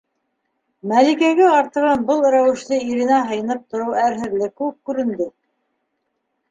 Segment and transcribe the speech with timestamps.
[0.91, 5.31] Мәликәгә артабан был рәүешле иренә һыйынып тороу әрһеҙлек кеүек күренде.